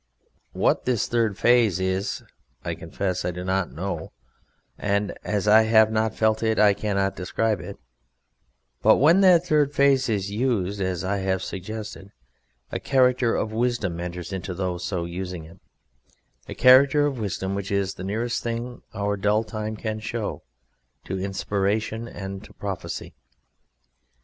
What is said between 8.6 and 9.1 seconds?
but